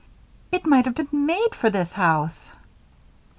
"It 0.51 0.65
might 0.65 0.85
have 0.85 0.95
been 0.95 1.27
made 1.27 1.53
for 1.53 1.69
this 1.69 1.91
house!" 1.91 2.53